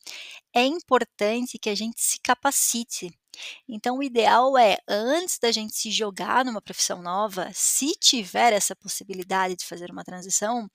é 0.53 0.65
importante 0.65 1.57
que 1.57 1.69
a 1.69 1.75
gente 1.75 2.01
se 2.01 2.19
capacite. 2.19 3.09
Então, 3.67 3.97
o 3.97 4.03
ideal 4.03 4.57
é, 4.57 4.77
antes 4.87 5.39
da 5.39 5.51
gente 5.51 5.73
se 5.73 5.89
jogar 5.89 6.43
numa 6.43 6.61
profissão 6.61 7.01
nova, 7.01 7.49
se 7.53 7.93
tiver 7.99 8.51
essa 8.51 8.75
possibilidade 8.75 9.55
de 9.55 9.65
fazer 9.65 9.89
uma 9.89 10.03
transição, 10.03 10.69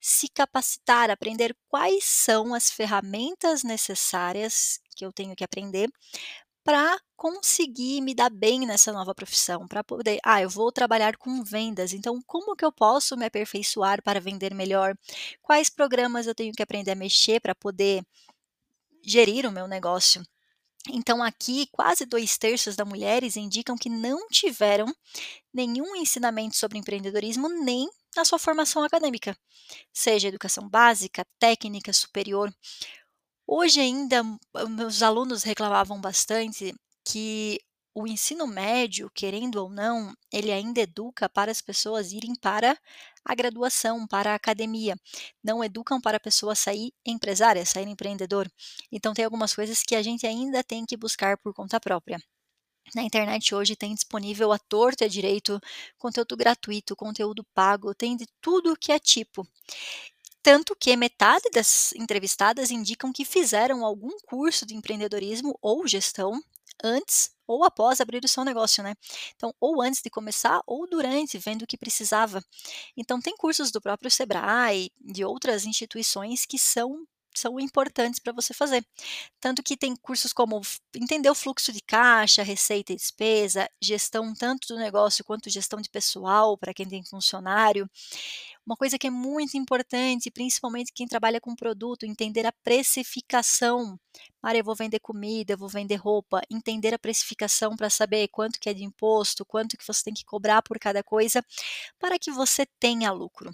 se 0.00 0.28
capacitar, 0.28 1.10
aprender 1.10 1.56
quais 1.68 2.04
são 2.04 2.54
as 2.54 2.70
ferramentas 2.70 3.64
necessárias 3.64 4.78
que 4.94 5.04
eu 5.04 5.12
tenho 5.12 5.34
que 5.34 5.44
aprender 5.44 5.90
para 6.64 6.98
conseguir 7.16 8.00
me 8.00 8.14
dar 8.14 8.30
bem 8.30 8.66
nessa 8.66 8.92
nova 8.92 9.14
profissão, 9.14 9.66
para 9.66 9.84
poder, 9.84 10.18
ah, 10.24 10.42
eu 10.42 10.48
vou 10.48 10.72
trabalhar 10.72 11.16
com 11.16 11.42
vendas, 11.42 11.92
então 11.92 12.20
como 12.26 12.56
que 12.56 12.64
eu 12.64 12.72
posso 12.72 13.16
me 13.16 13.26
aperfeiçoar 13.26 14.02
para 14.02 14.20
vender 14.20 14.54
melhor? 14.54 14.96
Quais 15.40 15.68
programas 15.68 16.26
eu 16.26 16.34
tenho 16.34 16.52
que 16.52 16.62
aprender 16.62 16.92
a 16.92 16.96
mexer 16.96 17.40
para 17.40 17.54
poder 17.54 18.04
gerir 19.04 19.46
o 19.46 19.52
meu 19.52 19.66
negócio? 19.68 20.22
Então, 20.90 21.22
aqui, 21.22 21.68
quase 21.70 22.04
dois 22.04 22.36
terços 22.36 22.74
das 22.74 22.86
mulheres 22.86 23.36
indicam 23.36 23.76
que 23.76 23.88
não 23.88 24.26
tiveram 24.28 24.86
nenhum 25.54 25.94
ensinamento 25.94 26.56
sobre 26.56 26.78
empreendedorismo 26.78 27.48
nem 27.48 27.88
na 28.16 28.24
sua 28.24 28.38
formação 28.38 28.82
acadêmica, 28.82 29.36
seja 29.92 30.28
educação 30.28 30.68
básica, 30.68 31.24
técnica, 31.38 31.92
superior. 31.92 32.52
Hoje 33.54 33.80
ainda, 33.80 34.22
meus 34.70 35.02
alunos 35.02 35.42
reclamavam 35.42 36.00
bastante 36.00 36.74
que 37.04 37.60
o 37.94 38.06
ensino 38.06 38.46
médio, 38.46 39.10
querendo 39.14 39.56
ou 39.56 39.68
não, 39.68 40.14
ele 40.32 40.50
ainda 40.50 40.80
educa 40.80 41.28
para 41.28 41.52
as 41.52 41.60
pessoas 41.60 42.12
irem 42.12 42.34
para 42.34 42.74
a 43.22 43.34
graduação, 43.34 44.06
para 44.06 44.32
a 44.32 44.34
academia. 44.36 44.96
Não 45.44 45.62
educam 45.62 46.00
para 46.00 46.16
a 46.16 46.20
pessoa 46.20 46.54
sair 46.54 46.94
empresária, 47.04 47.66
sair 47.66 47.86
empreendedor. 47.86 48.50
Então 48.90 49.12
tem 49.12 49.22
algumas 49.22 49.54
coisas 49.54 49.82
que 49.82 49.94
a 49.94 50.02
gente 50.02 50.26
ainda 50.26 50.64
tem 50.64 50.86
que 50.86 50.96
buscar 50.96 51.36
por 51.36 51.52
conta 51.52 51.78
própria. 51.78 52.18
Na 52.94 53.02
internet 53.02 53.54
hoje 53.54 53.76
tem 53.76 53.94
disponível 53.94 54.50
a 54.52 54.58
torta 54.58 55.08
direito, 55.08 55.60
conteúdo 55.98 56.36
gratuito, 56.36 56.96
conteúdo 56.96 57.44
pago, 57.54 57.94
tem 57.94 58.16
de 58.16 58.26
tudo 58.40 58.76
que 58.76 58.92
é 58.92 58.98
tipo. 58.98 59.46
Tanto 60.42 60.74
que 60.74 60.96
metade 60.96 61.44
das 61.52 61.92
entrevistadas 61.94 62.70
indicam 62.70 63.12
que 63.12 63.24
fizeram 63.24 63.84
algum 63.84 64.10
curso 64.26 64.66
de 64.66 64.74
empreendedorismo 64.74 65.56
ou 65.62 65.86
gestão 65.86 66.40
antes 66.82 67.30
ou 67.46 67.64
após 67.64 68.00
abrir 68.00 68.24
o 68.24 68.28
seu 68.28 68.44
negócio, 68.44 68.82
né? 68.82 68.94
Então, 69.36 69.54
ou 69.60 69.80
antes 69.82 70.00
de 70.02 70.10
começar 70.10 70.60
ou 70.66 70.88
durante, 70.88 71.38
vendo 71.38 71.62
o 71.62 71.66
que 71.66 71.76
precisava. 71.76 72.42
Então, 72.96 73.20
tem 73.20 73.36
cursos 73.36 73.70
do 73.70 73.80
próprio 73.80 74.10
Sebrae, 74.10 74.90
de 75.00 75.24
outras 75.24 75.64
instituições 75.66 76.46
que 76.46 76.58
são 76.58 77.06
são 77.40 77.58
importantes 77.60 78.20
para 78.20 78.32
você 78.32 78.54
fazer. 78.54 78.84
Tanto 79.40 79.62
que 79.62 79.76
tem 79.76 79.96
cursos 79.96 80.32
como 80.32 80.60
entender 80.94 81.30
o 81.30 81.34
fluxo 81.34 81.72
de 81.72 81.80
caixa, 81.80 82.42
receita 82.42 82.92
e 82.92 82.96
despesa, 82.96 83.68
gestão 83.82 84.34
tanto 84.34 84.68
do 84.68 84.76
negócio 84.76 85.24
quanto 85.24 85.50
gestão 85.50 85.80
de 85.80 85.90
pessoal 85.90 86.56
para 86.56 86.74
quem 86.74 86.88
tem 86.88 87.04
funcionário. 87.04 87.88
Uma 88.64 88.76
coisa 88.76 88.96
que 88.98 89.08
é 89.08 89.10
muito 89.10 89.56
importante, 89.56 90.30
principalmente 90.30 90.92
quem 90.94 91.06
trabalha 91.06 91.40
com 91.40 91.54
produto, 91.54 92.04
entender 92.06 92.46
a 92.46 92.52
precificação. 92.52 93.98
Maria, 94.40 94.60
eu 94.60 94.64
vou 94.64 94.76
vender 94.76 95.00
comida, 95.00 95.54
eu 95.54 95.58
vou 95.58 95.68
vender 95.68 95.96
roupa, 95.96 96.40
entender 96.48 96.94
a 96.94 96.98
precificação 96.98 97.76
para 97.76 97.90
saber 97.90 98.28
quanto 98.28 98.60
que 98.60 98.68
é 98.68 98.74
de 98.74 98.84
imposto, 98.84 99.44
quanto 99.44 99.76
que 99.76 99.86
você 99.86 100.04
tem 100.04 100.14
que 100.14 100.24
cobrar 100.24 100.62
por 100.62 100.78
cada 100.78 101.02
coisa, 101.02 101.44
para 101.98 102.18
que 102.18 102.30
você 102.30 102.64
tenha 102.78 103.10
lucro. 103.10 103.52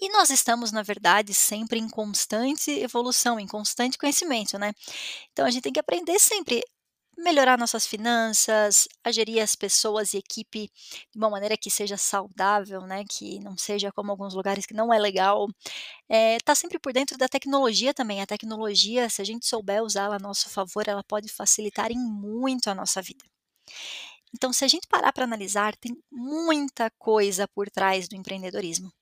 E 0.00 0.08
nós 0.10 0.30
estamos, 0.30 0.72
na 0.72 0.82
verdade, 0.82 1.34
sempre 1.34 1.78
em 1.78 1.88
constante 1.88 2.70
evolução, 2.70 3.38
em 3.38 3.46
constante 3.46 3.98
conhecimento, 3.98 4.58
né? 4.58 4.72
Então 5.32 5.46
a 5.46 5.50
gente 5.50 5.62
tem 5.62 5.72
que 5.72 5.80
aprender 5.80 6.18
sempre 6.18 6.62
melhorar 7.18 7.58
nossas 7.58 7.86
finanças, 7.86 8.88
a 9.04 9.10
gerir 9.12 9.42
as 9.42 9.56
pessoas 9.56 10.14
e 10.14 10.18
equipe 10.18 10.70
de 11.12 11.18
uma 11.18 11.30
maneira 11.30 11.56
que 11.56 11.70
seja 11.70 11.96
saudável, 11.96 12.82
né? 12.82 13.04
Que 13.08 13.40
não 13.40 13.56
seja 13.58 13.92
como 13.92 14.10
alguns 14.12 14.34
lugares 14.34 14.66
que 14.66 14.74
não 14.74 14.92
é 14.94 14.98
legal. 14.98 15.48
É, 16.08 16.38
tá 16.40 16.54
sempre 16.54 16.78
por 16.78 16.92
dentro 16.92 17.18
da 17.18 17.28
tecnologia 17.28 17.94
também. 17.94 18.22
A 18.22 18.26
tecnologia, 18.26 19.10
se 19.10 19.22
a 19.22 19.24
gente 19.24 19.46
souber 19.46 19.82
usá-la 19.82 20.16
a 20.16 20.20
nosso 20.20 20.50
favor, 20.50 20.88
ela 20.88 21.04
pode 21.04 21.28
facilitar 21.28 21.92
em 21.92 21.98
muito 21.98 22.70
a 22.70 22.74
nossa 22.74 23.02
vida. 23.02 23.24
Então, 24.34 24.52
se 24.52 24.64
a 24.64 24.68
gente 24.68 24.86
parar 24.88 25.12
para 25.12 25.24
analisar, 25.24 25.76
tem 25.76 25.96
muita 26.10 26.90
coisa 26.98 27.46
por 27.48 27.70
trás 27.70 28.08
do 28.08 28.16
empreendedorismo. 28.16 28.92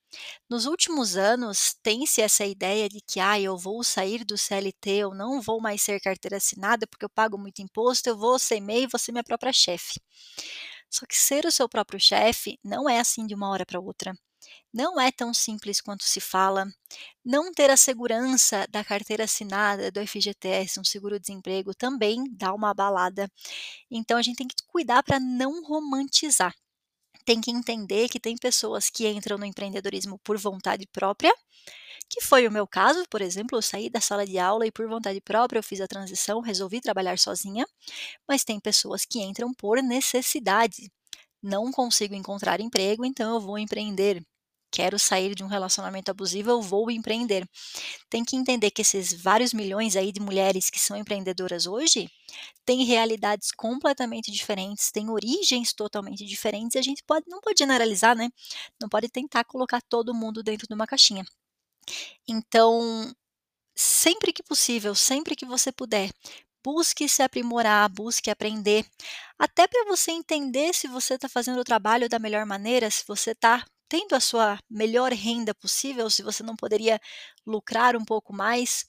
Nos 0.48 0.66
últimos 0.66 1.16
anos, 1.16 1.74
tem-se 1.82 2.20
essa 2.20 2.44
ideia 2.44 2.88
de 2.88 3.00
que 3.00 3.20
ah, 3.20 3.40
eu 3.40 3.56
vou 3.56 3.82
sair 3.82 4.24
do 4.24 4.38
CLT, 4.38 4.90
eu 4.90 5.14
não 5.14 5.40
vou 5.40 5.60
mais 5.60 5.82
ser 5.82 6.00
carteira 6.00 6.36
assinada 6.36 6.86
porque 6.86 7.04
eu 7.04 7.10
pago 7.10 7.36
muito 7.38 7.60
imposto, 7.60 8.08
eu 8.08 8.16
vou 8.16 8.38
ser 8.38 8.60
MEI, 8.60 8.86
vou 8.86 8.98
ser 8.98 9.12
minha 9.12 9.24
própria 9.24 9.52
chefe. 9.52 10.00
Só 10.90 11.04
que 11.06 11.16
ser 11.16 11.44
o 11.46 11.52
seu 11.52 11.68
próprio 11.68 12.00
chefe 12.00 12.58
não 12.62 12.88
é 12.88 13.00
assim 13.00 13.26
de 13.26 13.34
uma 13.34 13.50
hora 13.50 13.66
para 13.66 13.80
outra. 13.80 14.16
Não 14.72 15.00
é 15.00 15.10
tão 15.10 15.34
simples 15.34 15.80
quanto 15.80 16.04
se 16.04 16.20
fala. 16.20 16.66
Não 17.24 17.52
ter 17.52 17.70
a 17.70 17.76
segurança 17.76 18.66
da 18.70 18.84
carteira 18.84 19.24
assinada 19.24 19.90
do 19.90 20.06
FGTS, 20.06 20.78
um 20.78 20.84
seguro-desemprego, 20.84 21.74
também 21.74 22.24
dá 22.30 22.54
uma 22.54 22.70
abalada. 22.70 23.30
Então 23.90 24.18
a 24.18 24.22
gente 24.22 24.36
tem 24.36 24.48
que 24.48 24.54
cuidar 24.68 25.02
para 25.02 25.18
não 25.18 25.64
romantizar 25.64 26.54
tem 27.26 27.40
que 27.40 27.50
entender 27.50 28.08
que 28.08 28.20
tem 28.20 28.36
pessoas 28.36 28.88
que 28.88 29.06
entram 29.08 29.36
no 29.36 29.44
empreendedorismo 29.44 30.18
por 30.20 30.38
vontade 30.38 30.86
própria, 30.92 31.34
que 32.08 32.20
foi 32.20 32.46
o 32.46 32.52
meu 32.52 32.66
caso, 32.68 33.04
por 33.10 33.20
exemplo, 33.20 33.58
eu 33.58 33.62
saí 33.62 33.90
da 33.90 34.00
sala 34.00 34.24
de 34.24 34.38
aula 34.38 34.64
e 34.64 34.70
por 34.70 34.88
vontade 34.88 35.20
própria 35.20 35.58
eu 35.58 35.62
fiz 35.62 35.80
a 35.80 35.88
transição, 35.88 36.40
resolvi 36.40 36.80
trabalhar 36.80 37.18
sozinha, 37.18 37.66
mas 38.28 38.44
tem 38.44 38.60
pessoas 38.60 39.04
que 39.04 39.20
entram 39.20 39.52
por 39.52 39.82
necessidade. 39.82 40.90
Não 41.42 41.72
consigo 41.72 42.14
encontrar 42.14 42.60
emprego, 42.60 43.04
então 43.04 43.34
eu 43.34 43.40
vou 43.40 43.58
empreender. 43.58 44.24
Quero 44.76 44.98
sair 44.98 45.34
de 45.34 45.42
um 45.42 45.46
relacionamento 45.46 46.10
abusivo, 46.10 46.50
eu 46.50 46.60
vou 46.60 46.90
empreender. 46.90 47.48
Tem 48.10 48.22
que 48.22 48.36
entender 48.36 48.70
que 48.70 48.82
esses 48.82 49.10
vários 49.14 49.54
milhões 49.54 49.96
aí 49.96 50.12
de 50.12 50.20
mulheres 50.20 50.68
que 50.68 50.78
são 50.78 50.94
empreendedoras 50.94 51.66
hoje 51.66 52.10
têm 52.62 52.84
realidades 52.84 53.52
completamente 53.52 54.30
diferentes, 54.30 54.90
têm 54.90 55.08
origens 55.08 55.72
totalmente 55.72 56.26
diferentes 56.26 56.74
e 56.74 56.78
a 56.78 56.82
gente 56.82 57.02
pode, 57.06 57.24
não 57.26 57.40
pode 57.40 57.58
generalizar, 57.58 58.14
né? 58.14 58.28
Não 58.78 58.86
pode 58.86 59.08
tentar 59.08 59.44
colocar 59.44 59.80
todo 59.80 60.12
mundo 60.12 60.42
dentro 60.42 60.66
de 60.68 60.74
uma 60.74 60.86
caixinha. 60.86 61.24
Então, 62.28 63.10
sempre 63.74 64.30
que 64.30 64.42
possível, 64.42 64.94
sempre 64.94 65.34
que 65.34 65.46
você 65.46 65.72
puder, 65.72 66.10
busque 66.62 67.08
se 67.08 67.22
aprimorar, 67.22 67.88
busque 67.88 68.28
aprender, 68.28 68.84
até 69.38 69.66
para 69.66 69.86
você 69.86 70.10
entender 70.10 70.74
se 70.74 70.86
você 70.86 71.14
está 71.14 71.30
fazendo 71.30 71.60
o 71.60 71.64
trabalho 71.64 72.10
da 72.10 72.18
melhor 72.18 72.44
maneira, 72.44 72.90
se 72.90 73.04
você 73.06 73.30
está 73.30 73.64
tendo 73.88 74.14
a 74.14 74.20
sua 74.20 74.58
melhor 74.70 75.12
renda 75.12 75.54
possível, 75.54 76.08
se 76.10 76.22
você 76.22 76.42
não 76.42 76.56
poderia 76.56 77.00
lucrar 77.46 77.96
um 77.96 78.04
pouco 78.04 78.32
mais, 78.34 78.84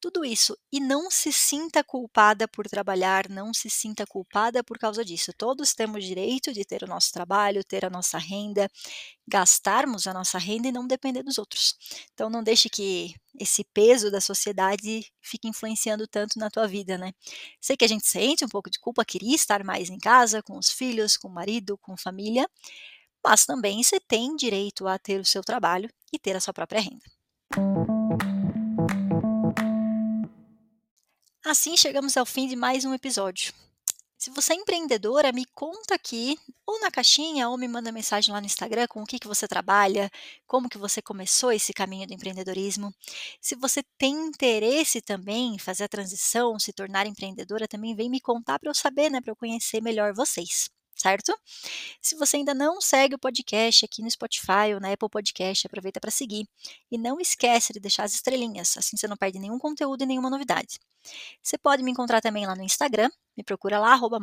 tudo 0.00 0.24
isso. 0.24 0.56
E 0.70 0.80
não 0.80 1.10
se 1.10 1.32
sinta 1.32 1.82
culpada 1.84 2.46
por 2.48 2.66
trabalhar, 2.68 3.28
não 3.28 3.54
se 3.54 3.70
sinta 3.70 4.06
culpada 4.06 4.62
por 4.64 4.78
causa 4.78 5.04
disso. 5.04 5.32
Todos 5.36 5.74
temos 5.74 6.04
direito 6.04 6.52
de 6.52 6.64
ter 6.64 6.82
o 6.82 6.88
nosso 6.88 7.12
trabalho, 7.12 7.64
ter 7.64 7.84
a 7.84 7.90
nossa 7.90 8.18
renda, 8.18 8.68
gastarmos 9.26 10.06
a 10.06 10.12
nossa 10.12 10.38
renda 10.38 10.68
e 10.68 10.72
não 10.72 10.86
depender 10.86 11.22
dos 11.22 11.38
outros. 11.38 11.74
Então 12.12 12.28
não 12.28 12.42
deixe 12.42 12.68
que 12.68 13.14
esse 13.38 13.64
peso 13.72 14.10
da 14.10 14.20
sociedade 14.20 15.06
fique 15.20 15.48
influenciando 15.48 16.06
tanto 16.06 16.38
na 16.38 16.50
tua 16.50 16.66
vida, 16.68 16.98
né? 16.98 17.12
Sei 17.60 17.76
que 17.76 17.84
a 17.84 17.88
gente 17.88 18.06
sente 18.06 18.44
um 18.44 18.48
pouco 18.48 18.70
de 18.70 18.78
culpa, 18.78 19.04
queria 19.04 19.34
estar 19.34 19.64
mais 19.64 19.88
em 19.88 19.98
casa, 19.98 20.42
com 20.42 20.58
os 20.58 20.70
filhos, 20.70 21.16
com 21.16 21.28
o 21.28 21.32
marido, 21.32 21.78
com 21.78 21.96
família, 21.96 22.46
mas 23.24 23.46
também 23.46 23.82
você 23.82 24.00
tem 24.00 24.34
direito 24.36 24.86
a 24.86 24.98
ter 24.98 25.20
o 25.20 25.24
seu 25.24 25.42
trabalho 25.42 25.88
e 26.12 26.18
ter 26.18 26.36
a 26.36 26.40
sua 26.40 26.52
própria 26.52 26.80
renda. 26.80 27.02
Assim 31.44 31.76
chegamos 31.76 32.16
ao 32.16 32.24
fim 32.24 32.46
de 32.46 32.56
mais 32.56 32.84
um 32.84 32.94
episódio. 32.94 33.52
Se 34.16 34.30
você 34.30 34.52
é 34.52 34.56
empreendedora, 34.56 35.32
me 35.32 35.44
conta 35.46 35.96
aqui, 35.96 36.38
ou 36.64 36.78
na 36.78 36.92
caixinha, 36.92 37.48
ou 37.48 37.58
me 37.58 37.66
manda 37.66 37.90
mensagem 37.90 38.32
lá 38.32 38.40
no 38.40 38.46
Instagram 38.46 38.86
com 38.86 39.02
o 39.02 39.04
que, 39.04 39.18
que 39.18 39.26
você 39.26 39.48
trabalha, 39.48 40.08
como 40.46 40.68
que 40.68 40.78
você 40.78 41.02
começou 41.02 41.50
esse 41.50 41.72
caminho 41.72 42.06
do 42.06 42.14
empreendedorismo. 42.14 42.94
Se 43.40 43.56
você 43.56 43.82
tem 43.98 44.14
interesse 44.14 45.00
também 45.00 45.56
em 45.56 45.58
fazer 45.58 45.84
a 45.84 45.88
transição, 45.88 46.56
se 46.56 46.72
tornar 46.72 47.04
empreendedora, 47.04 47.66
também 47.66 47.96
vem 47.96 48.08
me 48.08 48.20
contar 48.20 48.60
para 48.60 48.70
eu 48.70 48.74
saber, 48.74 49.10
né, 49.10 49.20
para 49.20 49.32
eu 49.32 49.36
conhecer 49.36 49.82
melhor 49.82 50.14
vocês 50.14 50.70
certo? 51.02 51.36
Se 52.00 52.14
você 52.16 52.36
ainda 52.36 52.54
não 52.54 52.80
segue 52.80 53.16
o 53.16 53.18
podcast 53.18 53.84
aqui 53.84 54.02
no 54.02 54.10
Spotify 54.10 54.72
ou 54.72 54.80
na 54.80 54.92
Apple 54.92 55.08
Podcast, 55.08 55.66
aproveita 55.66 56.00
para 56.00 56.10
seguir. 56.12 56.46
E 56.90 56.96
não 56.96 57.20
esquece 57.20 57.72
de 57.72 57.80
deixar 57.80 58.04
as 58.04 58.14
estrelinhas, 58.14 58.76
assim 58.76 58.96
você 58.96 59.08
não 59.08 59.16
perde 59.16 59.38
nenhum 59.40 59.58
conteúdo 59.58 60.02
e 60.02 60.06
nenhuma 60.06 60.30
novidade. 60.30 60.78
Você 61.42 61.58
pode 61.58 61.82
me 61.82 61.90
encontrar 61.90 62.20
também 62.20 62.46
lá 62.46 62.54
no 62.54 62.62
Instagram, 62.62 63.10
me 63.36 63.42
procura 63.42 63.80
lá, 63.80 63.92
arroba 63.92 64.18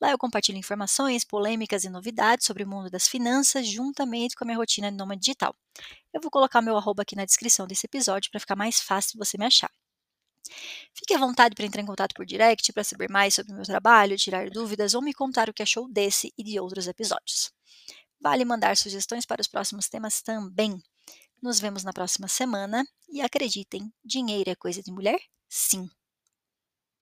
Lá 0.00 0.10
eu 0.10 0.18
compartilho 0.18 0.58
informações, 0.58 1.24
polêmicas 1.24 1.84
e 1.84 1.88
novidades 1.88 2.44
sobre 2.44 2.64
o 2.64 2.68
mundo 2.68 2.90
das 2.90 3.08
finanças, 3.08 3.66
juntamente 3.66 4.36
com 4.36 4.44
a 4.44 4.46
minha 4.46 4.58
rotina 4.58 4.90
de 4.90 4.98
nômade 4.98 5.22
digital. 5.22 5.56
Eu 6.12 6.20
vou 6.20 6.30
colocar 6.30 6.60
meu 6.60 6.76
arroba 6.76 7.02
aqui 7.02 7.16
na 7.16 7.24
descrição 7.24 7.66
desse 7.66 7.86
episódio 7.86 8.30
para 8.30 8.40
ficar 8.40 8.56
mais 8.56 8.80
fácil 8.80 9.18
você 9.18 9.38
me 9.38 9.46
achar. 9.46 9.70
Fique 10.94 11.14
à 11.14 11.18
vontade 11.18 11.54
para 11.54 11.66
entrar 11.66 11.82
em 11.82 11.86
contato 11.86 12.14
por 12.14 12.24
direct 12.24 12.72
para 12.72 12.84
saber 12.84 13.10
mais 13.10 13.34
sobre 13.34 13.52
o 13.52 13.56
meu 13.56 13.64
trabalho, 13.64 14.16
tirar 14.16 14.50
dúvidas 14.50 14.94
ou 14.94 15.02
me 15.02 15.12
contar 15.12 15.48
o 15.48 15.54
que 15.54 15.62
achou 15.62 15.88
desse 15.88 16.32
e 16.36 16.42
de 16.42 16.58
outros 16.60 16.86
episódios. 16.86 17.52
Vale 18.20 18.44
mandar 18.44 18.76
sugestões 18.76 19.26
para 19.26 19.40
os 19.40 19.48
próximos 19.48 19.88
temas 19.88 20.22
também. 20.22 20.82
Nos 21.42 21.60
vemos 21.60 21.84
na 21.84 21.92
próxima 21.92 22.28
semana 22.28 22.86
e 23.08 23.20
acreditem, 23.20 23.92
dinheiro 24.04 24.50
é 24.50 24.54
coisa 24.54 24.82
de 24.82 24.90
mulher? 24.90 25.20
Sim. 25.48 25.88